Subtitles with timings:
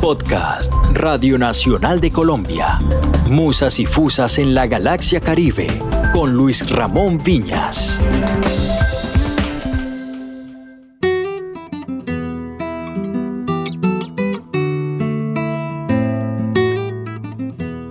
[0.00, 2.78] Podcast Radio Nacional de Colombia.
[3.28, 5.66] Musas y Fusas en la Galaxia Caribe
[6.14, 8.00] con Luis Ramón Viñas.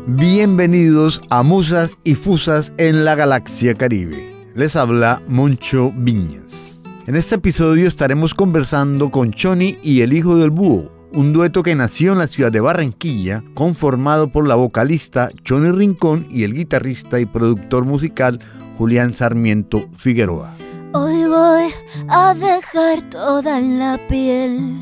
[0.08, 4.34] Bienvenidos a Musas y Fusas en la Galaxia Caribe.
[4.56, 6.82] Les habla Moncho Viñas.
[7.06, 11.76] En este episodio estaremos conversando con Choni y el hijo del búho, un dueto que
[11.76, 17.20] nació en la ciudad de Barranquilla, conformado por la vocalista Choni Rincón y el guitarrista
[17.20, 18.40] y productor musical
[18.78, 20.56] Julián Sarmiento Figueroa.
[20.94, 21.72] Hoy voy
[22.08, 24.82] a dejar toda la piel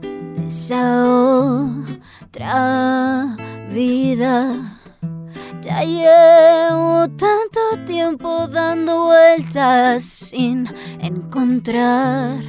[0.00, 1.08] de esa
[2.20, 3.36] otra
[3.72, 4.54] vida.
[5.62, 10.68] Ya llevo tanto tiempo dando vueltas sin
[11.00, 12.40] encontrar.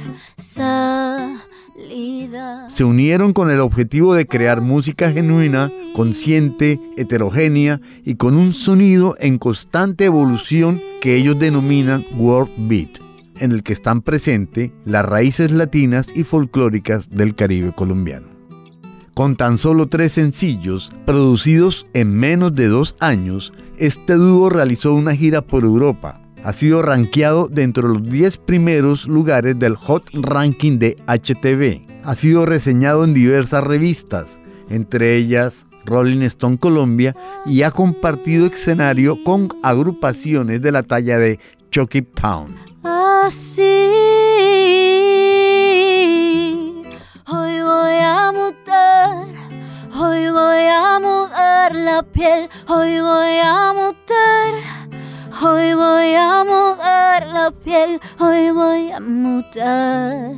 [2.68, 9.16] Se unieron con el objetivo de crear música genuina, consciente, heterogénea y con un sonido
[9.18, 13.00] en constante evolución que ellos denominan World Beat,
[13.40, 18.28] en el que están presentes las raíces latinas y folclóricas del Caribe colombiano.
[19.14, 25.14] Con tan solo tres sencillos, producidos en menos de dos años, este dúo realizó una
[25.14, 26.23] gira por Europa.
[26.44, 31.86] Ha sido rankeado dentro de los 10 primeros lugares del Hot Ranking de HTV.
[32.04, 39.24] Ha sido reseñado en diversas revistas, entre ellas Rolling Stone Colombia, y ha compartido escenario
[39.24, 42.54] con agrupaciones de la talla de Chucky Town.
[42.82, 43.62] Así,
[47.26, 49.26] hoy voy a mutar,
[49.98, 54.84] hoy voy a mudar la piel, hoy voy a mutar,
[55.42, 60.30] hoy voy a mudar la piel, hoy voy a mutar,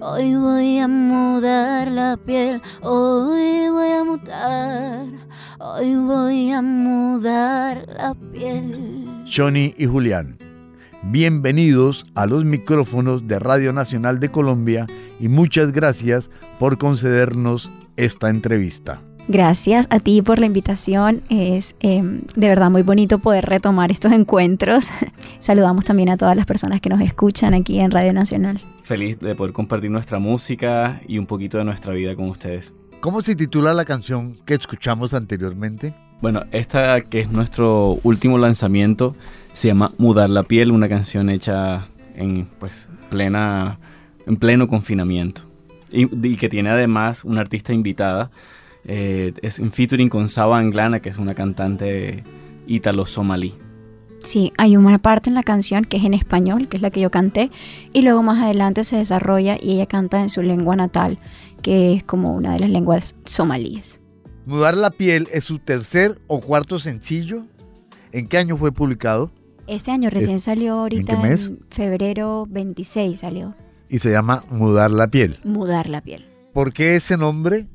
[0.00, 5.06] hoy voy a mudar la piel, hoy voy a mutar,
[5.58, 9.24] hoy voy a mudar la piel.
[9.26, 10.38] Johnny y Julián.
[11.02, 14.86] Bienvenidos a los micrófonos de Radio Nacional de Colombia
[15.18, 19.02] y muchas gracias por concedernos esta entrevista.
[19.32, 21.22] Gracias a ti por la invitación.
[21.28, 24.86] Es eh, de verdad muy bonito poder retomar estos encuentros.
[25.38, 28.60] Saludamos también a todas las personas que nos escuchan aquí en Radio Nacional.
[28.82, 32.74] Feliz de poder compartir nuestra música y un poquito de nuestra vida con ustedes.
[32.98, 35.94] ¿Cómo se titula la canción que escuchamos anteriormente?
[36.20, 39.14] Bueno, esta que es nuestro último lanzamiento
[39.52, 41.86] se llama Mudar la piel, una canción hecha
[42.16, 43.78] en pues plena
[44.26, 45.42] en pleno confinamiento
[45.92, 48.32] y, y que tiene además una artista invitada.
[48.84, 52.22] Eh, es en featuring con Saba Anglana, que es una cantante
[52.66, 53.54] ítalo-somalí.
[54.22, 57.00] Sí, hay una parte en la canción que es en español, que es la que
[57.00, 57.50] yo canté,
[57.92, 61.18] y luego más adelante se desarrolla y ella canta en su lengua natal,
[61.62, 63.98] que es como una de las lenguas somalíes.
[64.44, 67.44] Mudar la piel es su tercer o cuarto sencillo.
[68.12, 69.30] ¿En qué año fue publicado?
[69.66, 71.52] Este año recién Es- salió ahorita qué mes?
[71.70, 73.54] febrero 26 salió
[73.88, 75.38] Y se llama Mudar la piel.
[75.44, 76.26] Mudar la piel.
[76.52, 77.68] ¿Por qué ese nombre?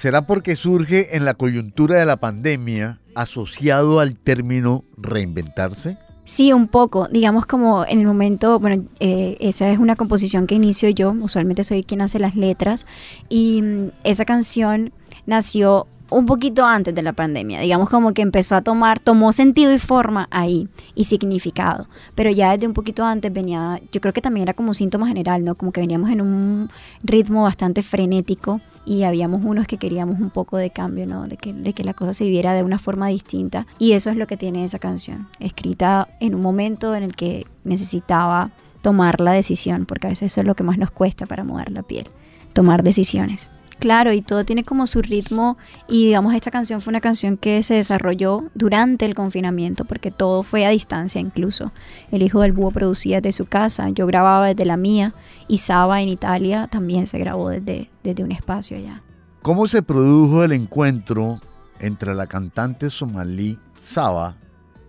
[0.00, 5.98] ¿Será porque surge en la coyuntura de la pandemia asociado al término reinventarse?
[6.24, 7.06] Sí, un poco.
[7.08, 11.64] Digamos como en el momento, bueno, eh, esa es una composición que inicio yo, usualmente
[11.64, 12.86] soy quien hace las letras,
[13.28, 14.90] y mm, esa canción
[15.26, 19.70] nació un poquito antes de la pandemia, digamos como que empezó a tomar, tomó sentido
[19.70, 24.22] y forma ahí y significado, pero ya desde un poquito antes venía, yo creo que
[24.22, 25.56] también era como un síntoma general, ¿no?
[25.56, 26.70] Como que veníamos en un
[27.02, 31.26] ritmo bastante frenético y habíamos unos que queríamos un poco de cambio, ¿no?
[31.26, 33.66] De que, de que la cosa se viviera de una forma distinta.
[33.78, 37.46] Y eso es lo que tiene esa canción, escrita en un momento en el que
[37.64, 38.50] necesitaba
[38.82, 41.70] tomar la decisión, porque a veces eso es lo que más nos cuesta para mudar
[41.70, 42.08] la piel,
[42.52, 43.50] tomar decisiones.
[43.80, 45.56] Claro, y todo tiene como su ritmo
[45.88, 50.42] y digamos esta canción fue una canción que se desarrolló durante el confinamiento porque todo
[50.42, 51.72] fue a distancia incluso.
[52.12, 55.14] El hijo del búho producía desde su casa, yo grababa desde la mía
[55.48, 59.02] y Saba en Italia también se grabó desde, desde un espacio allá.
[59.40, 61.40] ¿Cómo se produjo el encuentro
[61.78, 64.36] entre la cantante somalí Saba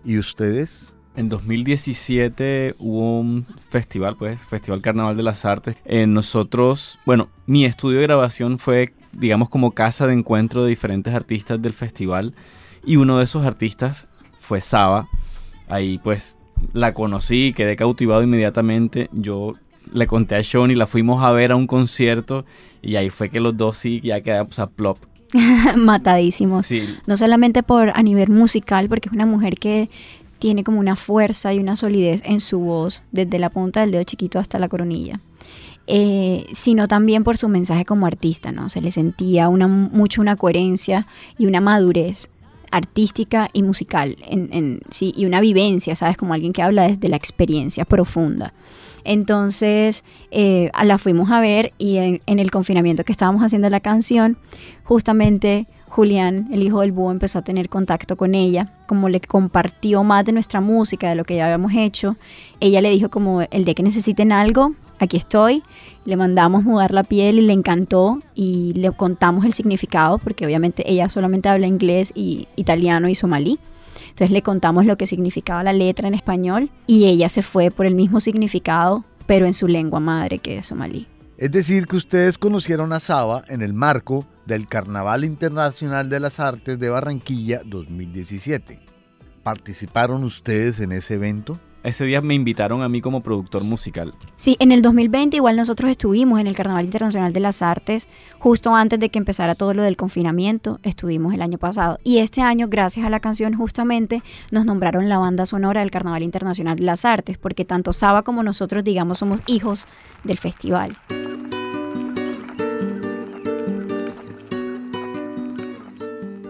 [0.04, 0.94] y ustedes?
[1.14, 5.76] En 2017 hubo un festival, pues, Festival Carnaval de las Artes.
[5.84, 11.14] Eh, nosotros, bueno, mi estudio de grabación fue, digamos, como casa de encuentro de diferentes
[11.14, 12.34] artistas del festival.
[12.84, 14.08] Y uno de esos artistas
[14.40, 15.08] fue Saba.
[15.68, 16.38] Ahí, pues,
[16.72, 19.10] la conocí, quedé cautivado inmediatamente.
[19.12, 19.54] Yo
[19.92, 22.46] le conté a Sean y la fuimos a ver a un concierto.
[22.80, 24.98] Y ahí fue que los dos sí ya quedamos a plop.
[25.76, 26.66] Matadísimos.
[26.66, 29.90] Sí, No solamente por a nivel musical, porque es una mujer que
[30.42, 34.02] tiene como una fuerza y una solidez en su voz, desde la punta del dedo
[34.02, 35.20] chiquito hasta la coronilla.
[35.86, 38.68] eh, sino también por su mensaje como artista, ¿no?
[38.68, 41.06] Se le sentía mucho una coherencia
[41.38, 42.28] y una madurez
[42.72, 46.16] artística y musical, en, sí, y una vivencia, ¿sabes?
[46.16, 48.52] Como alguien que habla desde la experiencia profunda.
[49.04, 50.02] Entonces
[50.32, 54.38] eh, la fuimos a ver y en, el confinamiento que estábamos haciendo la canción,
[54.82, 60.02] justamente Julián, el hijo del búho, empezó a tener contacto con ella, como le compartió
[60.02, 62.16] más de nuestra música, de lo que ya habíamos hecho.
[62.60, 65.62] Ella le dijo como el de que necesiten algo, aquí estoy.
[66.06, 70.82] Le mandamos mudar la piel y le encantó y le contamos el significado, porque obviamente
[70.90, 73.58] ella solamente habla inglés y italiano y somalí.
[74.04, 77.84] Entonces le contamos lo que significaba la letra en español y ella se fue por
[77.84, 81.06] el mismo significado, pero en su lengua madre que es somalí.
[81.36, 86.40] Es decir, que ustedes conocieron a Saba en el marco del Carnaval Internacional de las
[86.40, 88.78] Artes de Barranquilla 2017.
[89.42, 91.58] ¿Participaron ustedes en ese evento?
[91.82, 94.14] ese día me invitaron a mí como productor musical.
[94.36, 98.08] Sí, en el 2020 igual nosotros estuvimos en el Carnaval Internacional de las Artes,
[98.38, 101.98] justo antes de que empezara todo lo del confinamiento, estuvimos el año pasado.
[102.04, 106.22] Y este año, gracias a la canción, justamente nos nombraron la banda sonora del Carnaval
[106.22, 109.86] Internacional de las Artes, porque tanto Saba como nosotros, digamos, somos hijos
[110.24, 110.96] del festival.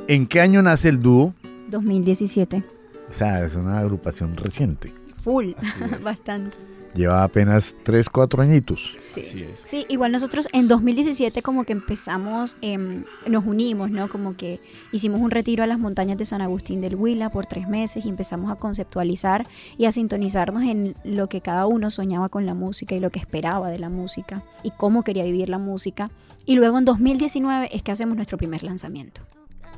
[0.08, 1.32] ¿En qué año nace el dúo?
[1.68, 2.64] 2017.
[3.08, 4.92] O sea, es una agrupación reciente.
[5.22, 5.52] Full,
[6.02, 6.56] bastante.
[6.94, 8.94] Lleva apenas 3, 4 añitos.
[8.98, 9.24] Sí.
[9.64, 14.10] sí, igual nosotros en 2017 como que empezamos, em, nos unimos, ¿no?
[14.10, 14.60] Como que
[14.90, 18.10] hicimos un retiro a las montañas de San Agustín del Huila por tres meses y
[18.10, 19.46] empezamos a conceptualizar
[19.78, 23.20] y a sintonizarnos en lo que cada uno soñaba con la música y lo que
[23.20, 26.10] esperaba de la música y cómo quería vivir la música.
[26.44, 29.22] Y luego en 2019 es que hacemos nuestro primer lanzamiento.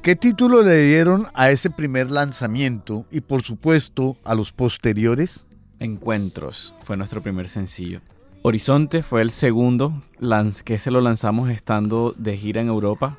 [0.05, 5.47] ¿Qué título le dieron a ese primer lanzamiento y por supuesto a los posteriores?
[5.81, 8.03] Encuentros fue nuestro primer sencillo.
[8.43, 10.03] Horizonte fue el segundo
[10.67, 13.17] que se lo lanzamos estando de gira en Europa.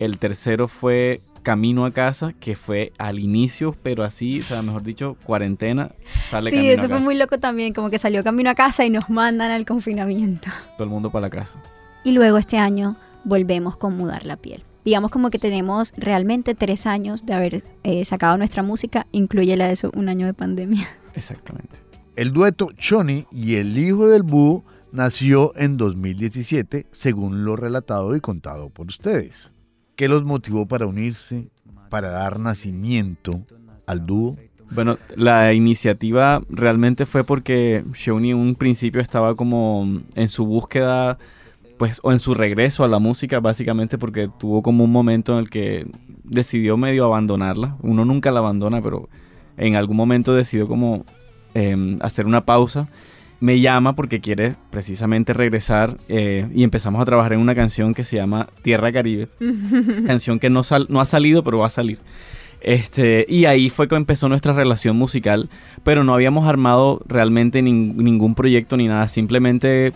[0.00, 4.82] El tercero fue Camino a casa, que fue al inicio, pero así, o sea, mejor
[4.82, 5.92] dicho, cuarentena,
[6.28, 8.90] sale sí, Camino eso fue muy loco también, como que salió Camino a casa y
[8.90, 10.50] nos mandan al confinamiento.
[10.76, 11.62] Todo el mundo para la casa.
[12.02, 16.86] Y luego este año volvemos con Mudar la piel digamos como que tenemos realmente tres
[16.86, 20.86] años de haber eh, sacado nuestra música, incluye la de eso un año de pandemia.
[21.14, 21.80] Exactamente.
[22.16, 28.20] El dueto Choni y el hijo del búho nació en 2017, según lo relatado y
[28.20, 29.52] contado por ustedes.
[29.96, 31.48] ¿Qué los motivó para unirse,
[31.88, 33.44] para dar nacimiento
[33.86, 34.36] al dúo?
[34.70, 41.18] Bueno, la iniciativa realmente fue porque Shoni en un principio estaba como en su búsqueda
[41.82, 45.40] pues, o en su regreso a la música, básicamente porque tuvo como un momento en
[45.40, 45.84] el que
[46.22, 47.76] decidió medio abandonarla.
[47.82, 49.08] Uno nunca la abandona, pero
[49.56, 51.04] en algún momento decidió como
[51.54, 52.86] em, hacer una pausa.
[53.40, 58.04] Me llama porque quiere precisamente regresar eh, y empezamos a trabajar en una canción que
[58.04, 59.26] se llama Tierra Caribe.
[60.06, 61.98] canción que no, no ha salido, pero va a salir.
[62.60, 65.50] Este, y ahí fue que empezó nuestra relación musical,
[65.82, 69.92] pero no habíamos armado realmente ningún proyecto ni nada, simplemente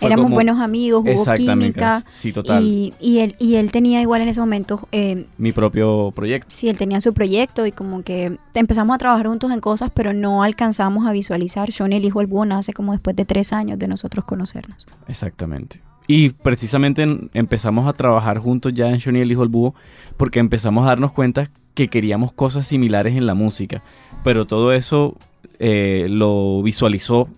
[0.00, 2.02] Éramos buenos amigos, hubo química.
[2.08, 2.64] Sí, total.
[2.64, 4.88] Y, él, y él tenía igual en ese momento...
[4.92, 6.46] Eh, Mi propio proyecto.
[6.50, 10.12] Sí, él tenía su proyecto y como que empezamos a trabajar juntos en cosas, pero
[10.12, 11.72] no alcanzamos a visualizar.
[11.72, 14.86] Sean el hijo del búho nace como después de tres años de nosotros conocernos.
[15.08, 15.80] Exactamente.
[16.10, 19.74] Y precisamente empezamos a trabajar juntos ya en Johnny el Hijo del Búho
[20.16, 23.82] porque empezamos a darnos cuenta que queríamos cosas similares en la música.
[24.24, 25.16] Pero todo eso
[25.58, 27.28] eh, lo visualizó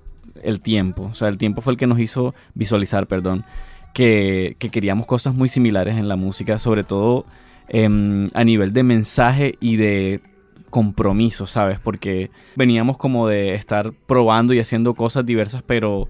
[0.43, 1.09] el tiempo.
[1.11, 3.45] O sea, el tiempo fue el que nos hizo visualizar, perdón,
[3.93, 7.27] que, queríamos cosas muy similares en la música, sobre todo
[7.69, 10.21] em, a nivel de mensaje y de
[10.71, 11.79] compromiso, ¿sabes?
[11.81, 16.09] Porque veníamos como de estar probando y haciendo cosas diversas, pero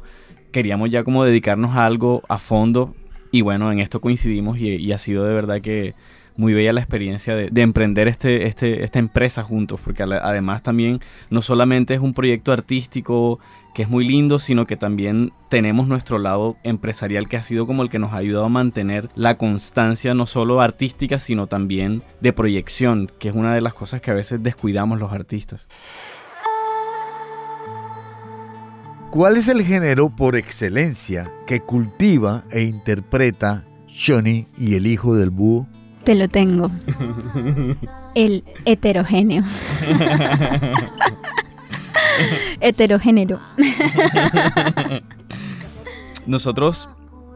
[0.53, 2.95] queríamos ya como dedicarnos a algo a fondo.
[3.33, 5.95] Y bueno, en esto coincidimos y, ha sido de verdad que
[6.37, 11.01] muy bella la experiencia de, de emprender este, este, esta empresa juntos, porque además también
[11.29, 13.41] no solamente es un proyecto artístico
[13.75, 17.83] que es muy lindo, sino que también tenemos nuestro lado empresarial que ha sido como
[17.83, 22.33] el que nos ha ayudado a mantener la constancia no solo artística, sino también de
[22.33, 25.69] proyección, que es una de las cosas que a veces descuidamos los artistas.
[29.11, 35.31] ¿Cuál es el género por excelencia que cultiva e interpreta Johnny y el hijo del
[35.31, 35.67] búho?
[36.05, 36.71] Te lo tengo.
[38.15, 39.43] el heterogéneo.
[42.61, 43.39] Heterogénero.
[46.27, 46.89] Nosotros,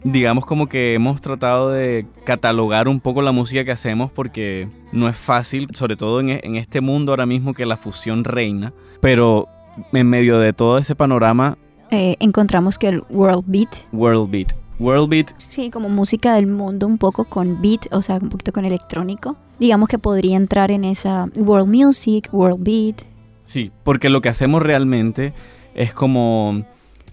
[0.04, 5.08] digamos como que hemos tratado de catalogar un poco la música que hacemos porque no
[5.08, 9.48] es fácil, sobre todo en, en este mundo ahora mismo que la fusión reina, pero
[9.92, 11.56] en medio de todo ese panorama
[11.90, 14.54] eh, encontramos que el world beat, World Beat.
[14.80, 18.52] World Beat, sí, como música del mundo un poco con beat, o sea, un poquito
[18.52, 23.02] con electrónico, digamos que podría entrar en esa world music, world beat.
[23.46, 25.32] Sí, porque lo que hacemos realmente
[25.74, 26.64] es como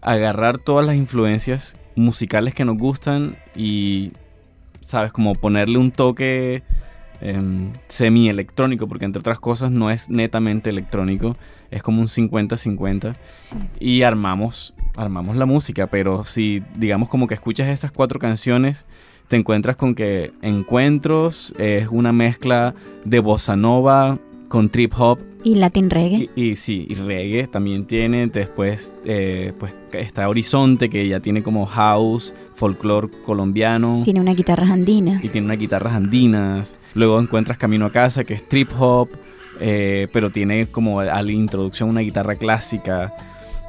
[0.01, 4.11] agarrar todas las influencias musicales que nos gustan y,
[4.81, 6.63] sabes, como ponerle un toque
[7.21, 11.38] em, semi-electrónico, porque entre otras cosas no es netamente electrónico,
[11.69, 13.15] es como un 50-50
[13.79, 18.85] y armamos, armamos la música, pero si digamos como que escuchas estas cuatro canciones,
[19.27, 24.19] te encuentras con que Encuentros es una mezcla de bossa nova
[24.51, 26.29] con trip hop Y Latin reggae.
[26.36, 28.27] y, y sí, y reggae también tiene.
[28.27, 34.01] Después eh, pues está Horizonte, que ya tiene como house, folclore colombiano.
[34.03, 35.24] Tiene unas guitarras andinas.
[35.24, 36.75] Y tiene unas guitarras andinas.
[36.93, 39.08] Luego encuentras Camino a Casa, que es trip hop,
[39.62, 43.13] eh, pero tiene como a la introducción una guitarra clásica.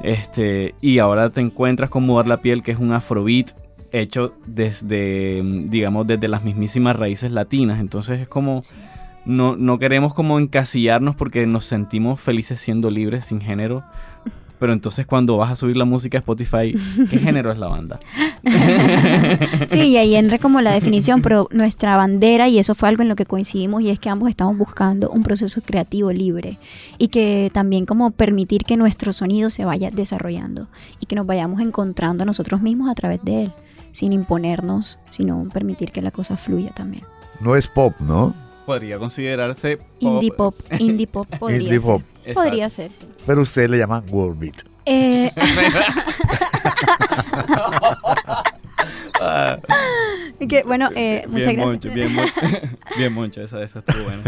[0.03, 3.51] Este, y ahora te encuentras con Mudar la Piel, que es un afrobeat
[3.93, 7.79] hecho desde, mm, digamos, desde las mismísimas raíces latinas.
[7.79, 8.61] Entonces es como...
[9.25, 13.83] No, no queremos como encasillarnos porque nos sentimos felices siendo libres sin género.
[14.59, 16.73] Pero entonces cuando vas a subir la música a Spotify,
[17.09, 17.99] ¿qué género es la banda?
[19.67, 23.09] Sí, y ahí entra como la definición, pero nuestra bandera, y eso fue algo en
[23.09, 26.59] lo que coincidimos, y es que ambos estamos buscando un proceso creativo libre
[26.97, 30.67] y que también como permitir que nuestro sonido se vaya desarrollando
[30.99, 33.53] y que nos vayamos encontrando a nosotros mismos a través de él,
[33.91, 37.03] sin imponernos, sino permitir que la cosa fluya también.
[37.41, 38.33] No es pop, ¿no?
[38.65, 39.87] Podría considerarse pop.
[39.99, 41.89] Indie pop, indie pop podría Indie ser.
[41.89, 42.01] pop.
[42.19, 42.41] Exacto.
[42.41, 43.07] Podría ser, sí.
[43.25, 44.63] Pero ustedes le llaman world beat.
[44.85, 45.31] Eh,
[50.49, 51.65] que, bueno, eh, muchas bien gracias.
[51.65, 52.33] Moncho, bien moncho,
[52.97, 54.23] bien moncho, esa, esa estuvo buena.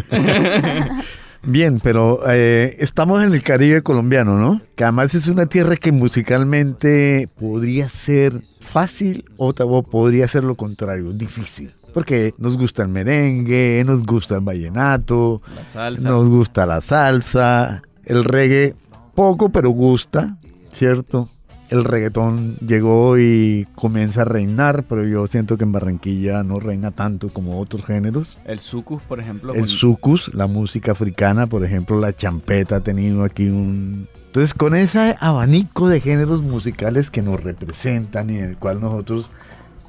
[1.44, 4.62] Bien, pero eh, estamos en el Caribe colombiano, ¿no?
[4.76, 11.12] Que además es una tierra que musicalmente podría ser fácil o podría ser lo contrario,
[11.12, 11.72] difícil.
[11.96, 16.10] Porque nos gusta el merengue, nos gusta el vallenato, La salsa.
[16.10, 18.76] nos gusta la salsa, el reggae
[19.14, 20.38] poco, pero gusta,
[20.74, 21.30] ¿cierto?
[21.70, 26.92] El reggaetón llegó y comienza a reinar, pero yo siento que en Barranquilla no reina
[26.92, 28.38] tanto como otros géneros.
[28.44, 29.54] El sucus, por ejemplo.
[29.54, 34.10] El sucus, la música africana, por ejemplo, la champeta ha tenido aquí un...
[34.26, 39.32] Entonces, con ese abanico de géneros musicales que nos representan y en el cual nosotros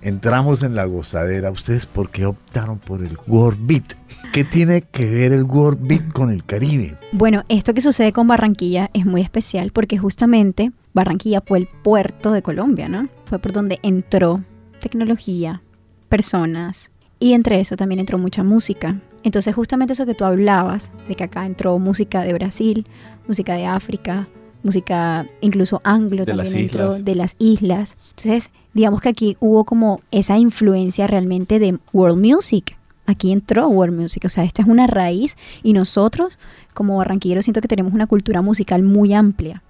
[0.06, 3.94] entramos en la gozadera, ¿ustedes por qué optaron por el world beat?
[4.32, 6.96] ¿Qué tiene que ver el world beat con el Caribe?
[7.10, 12.30] Bueno, esto que sucede con Barranquilla es muy especial porque justamente Barranquilla fue el puerto
[12.30, 13.08] de Colombia, ¿no?
[13.24, 14.44] Fue por donde entró
[14.80, 15.62] tecnología,
[16.08, 19.00] personas y entre eso también entró mucha música.
[19.24, 22.86] Entonces justamente eso que tú hablabas, de que acá entró música de Brasil,
[23.26, 24.28] música de África,
[24.62, 27.04] música incluso anglo De también las entró, islas.
[27.04, 27.96] de las islas.
[28.10, 32.76] Entonces digamos que aquí hubo como esa influencia realmente de world music.
[33.06, 36.38] Aquí entró world music, o sea, esta es una raíz y nosotros
[36.74, 39.62] como barranquilleros siento que tenemos una cultura musical muy amplia.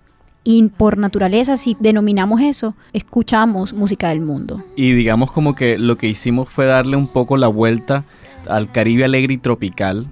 [0.42, 4.62] Y por naturaleza, si denominamos eso, escuchamos música del mundo.
[4.76, 8.04] Y digamos como que lo que hicimos fue darle un poco la vuelta
[8.48, 10.06] al Caribe alegre y tropical.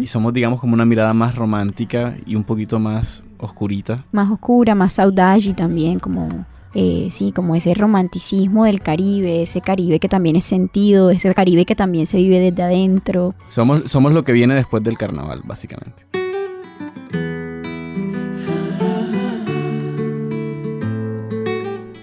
[0.00, 4.04] Y somos, digamos, como una mirada más romántica y un poquito más oscurita.
[4.12, 6.28] Más oscura, más saudade también, como,
[6.74, 11.66] eh, sí, como ese romanticismo del Caribe, ese Caribe que también es sentido, ese Caribe
[11.66, 13.34] que también se vive desde adentro.
[13.48, 16.06] Somos, somos lo que viene después del carnaval, básicamente.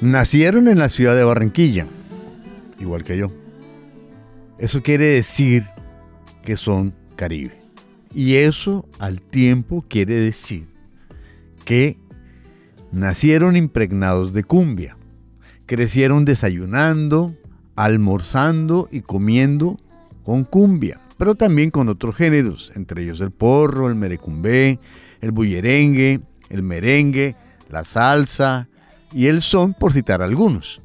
[0.02, 1.86] Nacieron en la ciudad de Barranquilla,
[2.80, 3.32] igual que yo.
[4.58, 5.66] Eso quiere decir
[6.44, 7.58] que son Caribe.
[8.14, 10.66] Y eso al tiempo quiere decir
[11.66, 11.98] que
[12.92, 14.98] nacieron impregnados de cumbia.
[15.66, 17.36] Crecieron desayunando,
[17.76, 19.80] almorzando y comiendo
[20.24, 24.80] con cumbia, pero también con otros géneros, entre ellos el porro, el merecumbé,
[25.22, 27.36] el bullerengue, el merengue,
[27.70, 28.68] la salsa
[29.14, 30.82] y el son, por citar algunos.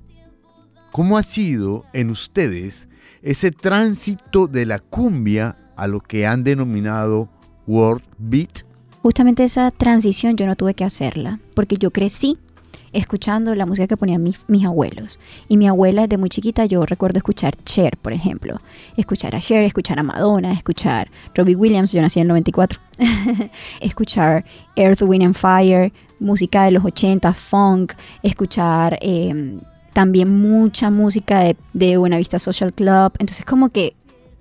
[0.93, 2.89] ¿Cómo ha sido en ustedes
[3.23, 7.29] ese tránsito de la cumbia a lo que han denominado
[7.67, 8.65] world beat?
[9.05, 12.39] Justamente esa transición yo no tuve que hacerla, porque yo crecí
[12.95, 15.19] escuchando la música que ponían mis, abuelos.
[15.47, 18.57] Y mi abuela desde muy chiquita yo recuerdo escuchar Cher, por ejemplo.
[18.97, 22.81] Escuchar a Cher, escuchar a Madonna, escuchar Robbie Williams, yo nací en el 94.
[23.83, 27.93] escuchar Earth, Wind and Fire, música de los 80, funk,
[28.23, 29.59] escuchar eh,
[29.93, 33.13] también mucha música de, de Buenavista Social Club.
[33.19, 33.93] Entonces como que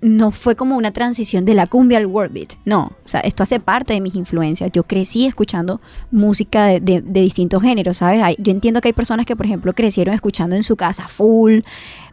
[0.06, 2.52] no fue como una transición de la cumbia al world beat.
[2.66, 4.70] No, o sea, esto hace parte de mis influencias.
[4.70, 5.80] Yo crecí escuchando
[6.10, 8.22] música de, de- distintos géneros, ¿sabes?
[8.22, 11.60] Hay- yo entiendo que hay personas que, por ejemplo, crecieron escuchando en su casa full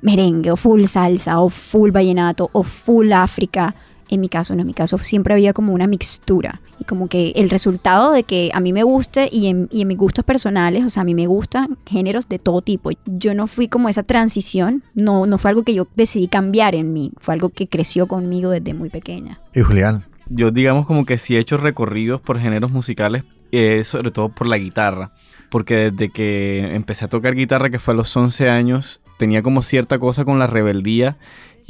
[0.02, 3.76] merengue o full salsa o full vallenato o full África.
[4.10, 6.62] En mi caso, no, en mi caso siempre había como una mixtura.
[6.82, 9.88] Y como que el resultado de que a mí me guste y en, y en
[9.88, 12.90] mis gustos personales, o sea, a mí me gustan géneros de todo tipo.
[13.06, 16.92] Yo no fui como esa transición, no, no fue algo que yo decidí cambiar en
[16.92, 19.40] mí, fue algo que creció conmigo desde muy pequeña.
[19.54, 24.10] Y Julián, Yo digamos como que sí he hecho recorridos por géneros musicales, eh, sobre
[24.10, 25.12] todo por la guitarra.
[25.52, 29.62] Porque desde que empecé a tocar guitarra, que fue a los 11 años, tenía como
[29.62, 31.18] cierta cosa con la rebeldía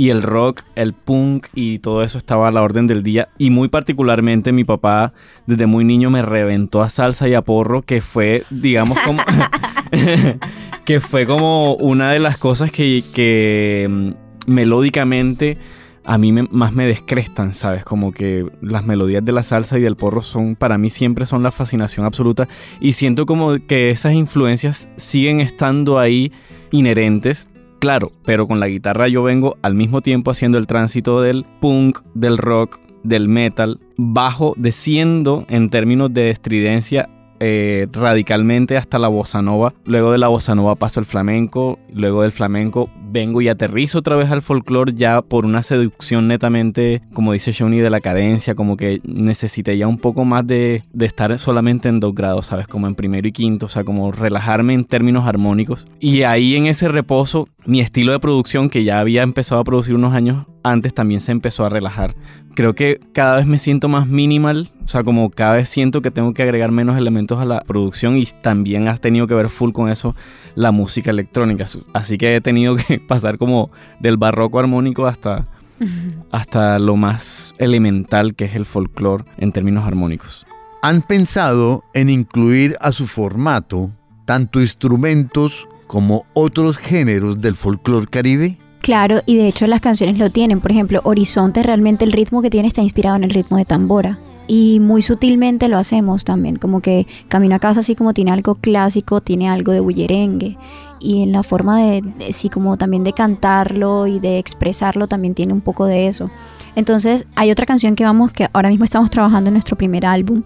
[0.01, 3.29] y el rock, el punk y todo eso estaba a la orden del día.
[3.37, 5.13] Y muy particularmente mi papá
[5.45, 9.21] desde muy niño me reventó a salsa y a porro, que fue, digamos, como...
[10.85, 15.57] que fue como una de las cosas que, que mm, melódicamente
[16.03, 17.83] a mí me- más me descrestan, ¿sabes?
[17.83, 21.43] Como que las melodías de la salsa y del porro son, para mí siempre son
[21.43, 22.47] la fascinación absoluta
[22.79, 26.31] y siento como que esas influencias siguen estando ahí
[26.71, 27.47] inherentes.
[27.81, 32.01] Claro, pero con la guitarra yo vengo al mismo tiempo haciendo el tránsito del punk,
[32.13, 37.09] del rock, del metal, bajo, desciendo en términos de estridencia
[37.43, 39.73] eh, radicalmente hasta la bossa nova.
[39.85, 41.79] Luego de la bossa nova paso al flamenco.
[41.91, 47.01] Luego del flamenco vengo y aterrizo otra vez al folclore ya por una seducción netamente,
[47.13, 48.53] como dice Shawnee, de la cadencia.
[48.53, 52.67] Como que necesité ya un poco más de, de estar solamente en dos grados, ¿sabes?
[52.67, 53.65] Como en primero y quinto.
[53.65, 55.87] O sea, como relajarme en términos armónicos.
[55.99, 59.95] Y ahí en ese reposo, mi estilo de producción, que ya había empezado a producir
[59.95, 62.15] unos años antes, también se empezó a relajar
[62.53, 66.11] creo que cada vez me siento más minimal, o sea, como cada vez siento que
[66.11, 69.71] tengo que agregar menos elementos a la producción y también has tenido que ver full
[69.71, 70.15] con eso
[70.55, 71.65] la música electrónica.
[71.93, 75.45] Así que he tenido que pasar como del barroco armónico hasta,
[76.31, 80.45] hasta lo más elemental que es el folclore en términos armónicos.
[80.83, 83.91] ¿han pensado en incluir a su formato
[84.25, 88.55] tanto instrumentos como otros géneros del folclore caribe?
[88.79, 90.61] Claro, y de hecho las canciones lo tienen.
[90.61, 94.17] Por ejemplo, Horizonte realmente el ritmo que tiene está inspirado en el ritmo de tambora.
[94.47, 98.55] Y muy sutilmente lo hacemos también, como que Camino a casa así como tiene algo
[98.55, 100.57] clásico, tiene algo de bullerengue.
[101.01, 105.51] Y en la forma de, sí, como también de cantarlo y de expresarlo también tiene
[105.51, 106.29] un poco de eso.
[106.75, 110.43] Entonces hay otra canción que vamos, que ahora mismo estamos trabajando en nuestro primer álbum.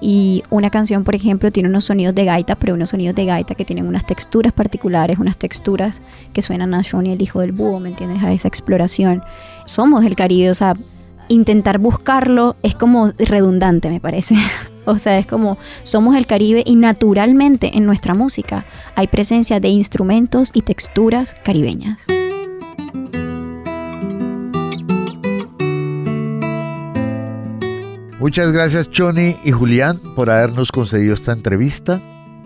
[0.00, 3.54] Y una canción, por ejemplo, tiene unos sonidos de gaita, pero unos sonidos de gaita
[3.54, 6.00] que tienen unas texturas particulares, unas texturas
[6.32, 8.22] que suenan a Johnny el hijo del búho, ¿me entiendes?
[8.22, 9.22] A esa exploración.
[9.64, 10.74] Somos el Caribe, o sea,
[11.28, 14.36] intentar buscarlo es como redundante, me parece.
[14.86, 19.68] o sea, es como somos el Caribe y naturalmente en nuestra música hay presencia de
[19.68, 22.06] instrumentos y texturas caribeñas.
[28.18, 32.00] Muchas gracias Choni y Julián por habernos concedido esta entrevista.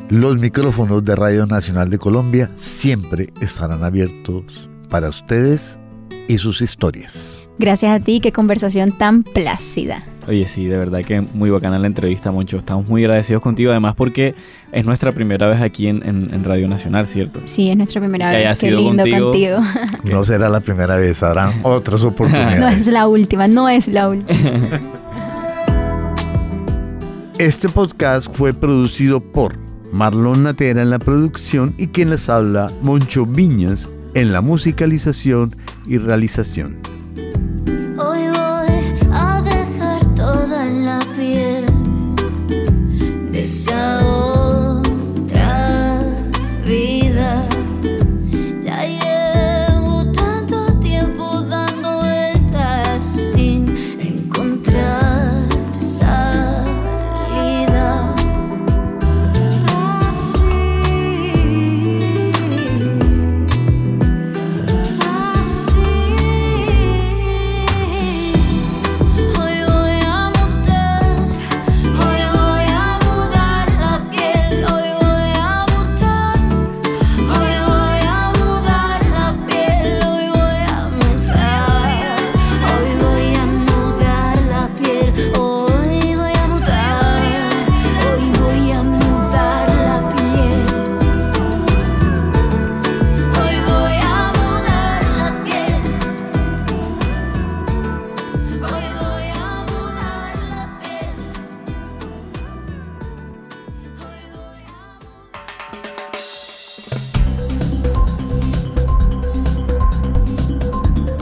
[0.08, 5.78] Los micrófonos de Radio Nacional de Colombia siempre estarán abiertos para ustedes
[6.26, 7.48] y sus historias.
[7.58, 10.02] Gracias a ti, qué conversación tan plácida.
[10.30, 12.56] Oye, sí, de verdad que muy bacana la entrevista, Moncho.
[12.56, 14.36] Estamos muy agradecidos contigo, además porque
[14.70, 17.40] es nuestra primera vez aquí en, en- en Radio Nacional, ¿cierto?
[17.46, 18.60] Sí, es nuestra primera Que haya vez.
[18.60, 19.58] Qué sido lindo contigo.
[20.04, 22.82] No será la primera vez, habrán otras no oportunidades.
[22.82, 24.38] es la última, no es la última.
[27.38, 29.56] Este podcast fue producido por
[29.92, 35.50] Marlon Natera en la producción y quien les habla, Moncho Viñas, en la musicalización
[35.86, 36.76] y realización.